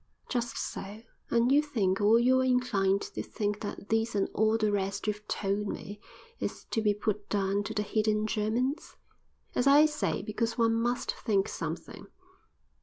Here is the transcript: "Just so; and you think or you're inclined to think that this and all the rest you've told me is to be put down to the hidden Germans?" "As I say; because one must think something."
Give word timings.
"Just 0.29 0.57
so; 0.57 1.03
and 1.29 1.51
you 1.51 1.61
think 1.61 2.01
or 2.01 2.17
you're 2.17 2.43
inclined 2.43 3.01
to 3.03 3.21
think 3.21 3.61
that 3.61 3.89
this 3.89 4.15
and 4.15 4.29
all 4.33 4.57
the 4.57 4.71
rest 4.71 5.05
you've 5.05 5.27
told 5.27 5.67
me 5.67 6.01
is 6.39 6.63
to 6.71 6.81
be 6.81 6.95
put 6.95 7.29
down 7.29 7.61
to 7.65 7.73
the 7.75 7.83
hidden 7.83 8.25
Germans?" 8.25 8.95
"As 9.53 9.67
I 9.67 9.85
say; 9.85 10.23
because 10.23 10.57
one 10.57 10.73
must 10.73 11.11
think 11.13 11.47
something." 11.47 12.07